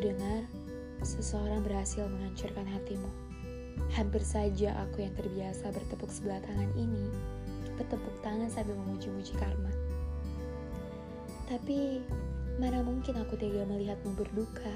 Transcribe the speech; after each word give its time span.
dengar 0.00 0.48
seseorang 1.04 1.60
berhasil 1.60 2.08
menghancurkan 2.08 2.64
hatimu. 2.64 3.08
Hampir 3.92 4.24
saja 4.24 4.76
aku 4.88 5.04
yang 5.04 5.14
terbiasa 5.14 5.68
bertepuk 5.72 6.08
sebelah 6.08 6.40
tangan 6.44 6.70
ini 6.76 7.08
bertepuk 7.80 8.12
tangan 8.20 8.52
sambil 8.52 8.76
memuji-muji 8.76 9.32
karma. 9.40 9.72
Tapi 11.48 12.04
mana 12.60 12.84
mungkin 12.84 13.16
aku 13.16 13.40
tega 13.40 13.64
melihatmu 13.64 14.12
berduka? 14.20 14.68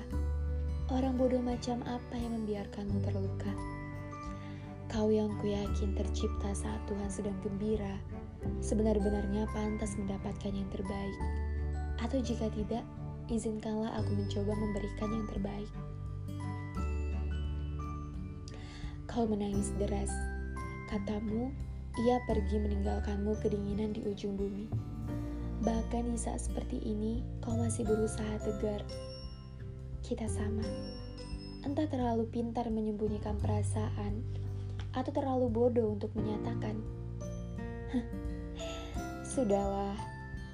Orang 0.89 1.21
bodoh 1.21 1.45
macam 1.45 1.85
apa 1.85 2.17
yang 2.17 2.33
membiarkanmu 2.33 3.05
terluka? 3.05 3.53
Kau 4.89 5.13
yang 5.13 5.37
kuyakin 5.45 5.93
tercipta 5.93 6.57
saat 6.57 6.81
Tuhan 6.89 7.13
sedang 7.13 7.37
gembira, 7.45 8.01
sebenar-benarnya 8.65 9.45
pantas 9.53 10.01
mendapatkan 10.01 10.53
yang 10.53 10.69
terbaik. 10.73 11.19
Atau 12.01 12.25
jika 12.25 12.49
tidak, 12.57 12.85
izinkanlah 13.33 13.93
aku 13.97 14.11
mencoba 14.13 14.53
memberikan 14.53 15.11
yang 15.13 15.27
terbaik. 15.31 15.73
Kau 19.09 19.31
menangis 19.31 19.71
deras. 19.79 20.11
Katamu, 20.91 21.55
ia 22.03 22.19
pergi 22.27 22.59
meninggalkanmu 22.59 23.39
kedinginan 23.39 23.95
di 23.95 24.03
ujung 24.05 24.35
bumi. 24.35 24.67
Bahkan 25.63 26.11
di 26.11 26.19
saat 26.19 26.43
seperti 26.43 26.83
ini, 26.83 27.23
kau 27.39 27.55
masih 27.55 27.87
berusaha 27.87 28.43
tegar. 28.43 28.83
Kita 30.03 30.27
sama. 30.27 30.67
Entah 31.63 31.89
terlalu 31.89 32.27
pintar 32.29 32.69
menyembunyikan 32.69 33.39
perasaan, 33.39 34.21
atau 34.93 35.11
terlalu 35.15 35.47
bodoh 35.49 35.95
untuk 35.95 36.11
menyatakan. 36.19 36.79
Sudahlah, 39.23 39.95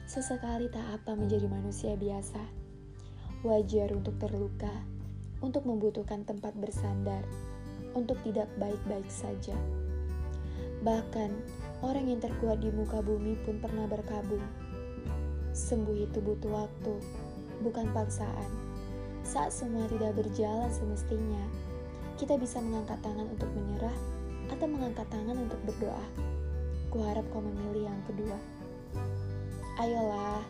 sesekali 0.05 0.69
tak 0.69 0.85
apa 1.01 1.17
menjadi 1.17 1.49
manusia 1.49 1.97
biasa. 1.97 2.60
Wajar 3.41 3.89
untuk 3.97 4.21
terluka, 4.21 4.69
untuk 5.41 5.65
membutuhkan 5.65 6.29
tempat 6.29 6.53
bersandar, 6.61 7.25
untuk 7.97 8.21
tidak 8.21 8.53
baik-baik 8.61 9.09
saja. 9.09 9.57
Bahkan, 10.85 11.33
orang 11.81 12.05
yang 12.05 12.21
terkuat 12.21 12.61
di 12.61 12.69
muka 12.69 13.01
bumi 13.01 13.41
pun 13.41 13.57
pernah 13.57 13.89
berkabung. 13.89 14.45
Sembuh 15.57 16.05
itu 16.05 16.21
butuh 16.21 16.53
waktu, 16.53 17.01
bukan 17.65 17.89
paksaan. 17.97 18.53
Saat 19.25 19.57
semua 19.57 19.89
tidak 19.89 20.21
berjalan 20.21 20.69
semestinya, 20.69 21.41
kita 22.21 22.37
bisa 22.37 22.61
mengangkat 22.61 23.01
tangan 23.01 23.25
untuk 23.25 23.49
menyerah 23.57 23.97
atau 24.53 24.69
mengangkat 24.69 25.09
tangan 25.09 25.49
untuk 25.49 25.57
berdoa. 25.65 26.05
Kuharap 26.93 27.25
kau 27.33 27.41
memilih 27.41 27.89
yang 27.89 28.01
kedua. 28.05 28.37
Ayolah, 29.81 30.45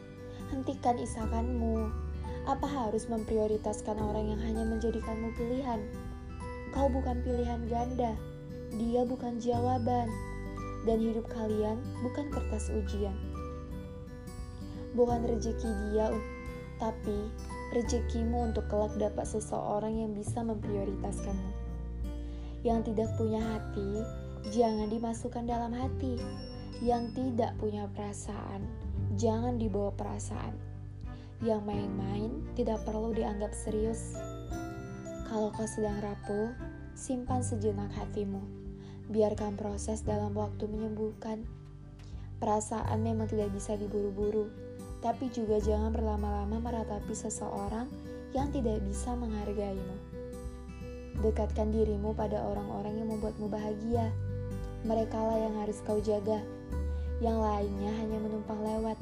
hentikan 0.50 0.98
isakanmu. 0.98 2.09
Apa 2.48 2.64
harus 2.64 3.04
memprioritaskan 3.04 4.00
orang 4.00 4.32
yang 4.32 4.40
hanya 4.40 4.64
menjadikanmu 4.64 5.28
pilihan? 5.36 5.80
Kau 6.72 6.88
bukan 6.88 7.20
pilihan 7.20 7.68
ganda, 7.68 8.16
dia 8.80 9.04
bukan 9.04 9.36
jawaban, 9.36 10.08
dan 10.88 10.98
hidup 11.04 11.28
kalian 11.28 11.76
bukan 12.00 12.32
kertas 12.32 12.72
ujian. 12.72 13.12
Bukan 14.96 15.20
rezeki 15.28 15.70
dia, 15.92 16.08
tapi 16.80 17.28
rezekimu 17.76 18.50
untuk 18.50 18.64
kelak 18.72 18.96
dapat 18.96 19.28
seseorang 19.28 20.00
yang 20.00 20.16
bisa 20.16 20.40
memprioritaskanmu. 20.40 21.52
Yang 22.64 22.92
tidak 22.92 23.10
punya 23.20 23.40
hati, 23.44 24.00
jangan 24.48 24.88
dimasukkan 24.88 25.44
dalam 25.44 25.76
hati. 25.76 26.16
Yang 26.80 27.12
tidak 27.12 27.52
punya 27.60 27.84
perasaan, 27.92 28.64
jangan 29.20 29.60
dibawa 29.60 29.92
perasaan 29.92 30.70
yang 31.40 31.64
main-main 31.64 32.44
tidak 32.52 32.84
perlu 32.84 33.16
dianggap 33.16 33.56
serius. 33.56 34.16
Kalau 35.24 35.48
kau 35.56 35.64
sedang 35.64 35.96
rapuh, 36.04 36.52
simpan 36.92 37.40
sejenak 37.40 37.88
hatimu. 37.96 38.44
Biarkan 39.08 39.56
proses 39.56 40.04
dalam 40.04 40.36
waktu 40.36 40.68
menyembuhkan. 40.68 41.48
Perasaan 42.40 43.00
memang 43.00 43.28
tidak 43.28 43.52
bisa 43.56 43.76
diburu-buru, 43.76 44.48
tapi 45.00 45.32
juga 45.32 45.60
jangan 45.60 45.92
berlama-lama 45.92 46.60
meratapi 46.60 47.12
seseorang 47.16 47.88
yang 48.36 48.52
tidak 48.52 48.80
bisa 48.84 49.16
menghargaimu. 49.16 49.96
Dekatkan 51.20 51.72
dirimu 51.72 52.16
pada 52.16 52.40
orang-orang 52.40 53.00
yang 53.00 53.08
membuatmu 53.12 53.48
bahagia. 53.48 54.08
Merekalah 54.88 55.36
yang 55.36 55.54
harus 55.60 55.80
kau 55.84 56.00
jaga. 56.00 56.40
Yang 57.20 57.38
lainnya 57.44 57.92
hanya 58.00 58.18
menumpang 58.24 58.60
lewat. 58.64 58.96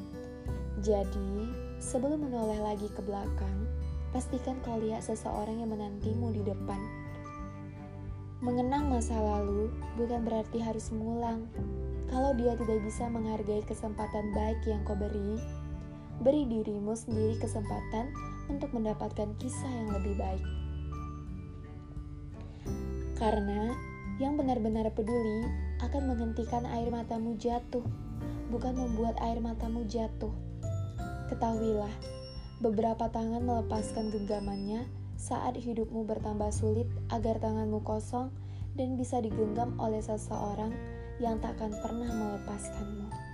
Jadi, 0.83 1.47
Sebelum 1.79 2.27
menoleh 2.27 2.59
lagi 2.59 2.91
ke 2.91 2.99
belakang, 2.99 3.63
pastikan 4.11 4.59
kau 4.67 4.75
lihat 4.83 4.99
seseorang 4.99 5.63
yang 5.63 5.71
menantimu 5.71 6.35
di 6.35 6.43
depan. 6.43 6.79
Mengenang 8.43 8.91
masa 8.91 9.15
lalu 9.15 9.71
bukan 9.95 10.27
berarti 10.27 10.59
harus 10.59 10.91
mengulang. 10.91 11.47
Kalau 12.11 12.35
dia 12.35 12.59
tidak 12.59 12.83
bisa 12.83 13.07
menghargai 13.07 13.63
kesempatan 13.63 14.35
baik 14.35 14.59
yang 14.67 14.83
kau 14.83 14.99
beri, 14.99 15.39
beri 16.19 16.43
dirimu 16.51 16.99
sendiri 16.99 17.39
kesempatan 17.39 18.11
untuk 18.51 18.75
mendapatkan 18.75 19.31
kisah 19.39 19.71
yang 19.71 19.95
lebih 19.95 20.19
baik. 20.19 20.45
Karena 23.15 23.71
yang 24.19 24.35
benar-benar 24.35 24.91
peduli 24.91 25.47
akan 25.79 26.11
menghentikan 26.11 26.67
air 26.75 26.91
matamu 26.91 27.39
jatuh, 27.39 27.83
bukan 28.51 28.75
membuat 28.75 29.15
air 29.23 29.39
matamu 29.39 29.87
jatuh. 29.87 30.48
Ketahuilah, 31.29 31.93
beberapa 32.57 33.05
tangan 33.05 33.45
melepaskan 33.45 34.09
genggamannya 34.09 34.89
saat 35.13 35.53
hidupmu 35.61 36.09
bertambah 36.09 36.49
sulit 36.49 36.89
agar 37.13 37.37
tanganmu 37.37 37.85
kosong 37.85 38.33
dan 38.73 38.97
bisa 38.97 39.21
digenggam 39.21 39.77
oleh 39.77 40.01
seseorang 40.01 40.73
yang 41.21 41.37
takkan 41.37 41.69
pernah 41.85 42.09
melepaskanmu. 42.09 43.28